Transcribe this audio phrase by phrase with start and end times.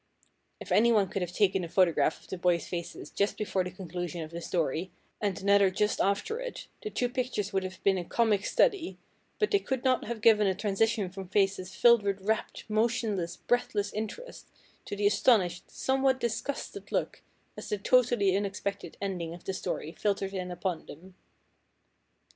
[0.59, 4.23] If anyone could have taken a photograph of the boys' faces just before the conclusion
[4.23, 4.89] of the story
[5.21, 8.97] and another just after it, the two pictures would have been a comic study;
[9.37, 13.93] but they could not have given the transition from faces filled with rapt, motionless, breathless
[13.93, 14.47] interest
[14.85, 17.21] to the astonished, somewhat disgusted look
[17.55, 21.13] as the totally unexpected ending of the story filtered in upon them.